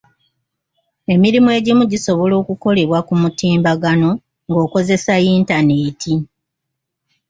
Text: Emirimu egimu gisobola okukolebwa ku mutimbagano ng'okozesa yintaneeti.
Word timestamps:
Emirimu 1.13 1.49
egimu 1.57 1.83
gisobola 1.91 2.33
okukolebwa 2.41 2.99
ku 3.07 3.13
mutimbagano 3.21 4.09
ng'okozesa 4.49 5.13
yintaneeti. 5.25 6.13